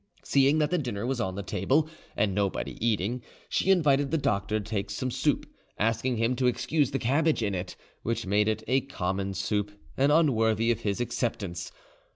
[0.23, 4.59] Seeing that the dinner was on the table and nobody eating, she invited the doctor
[4.59, 5.45] to take some soup,
[5.77, 10.11] asking him to excuse the cabbage in it, which made it a common soup and
[10.11, 11.71] unworthy of his acceptance.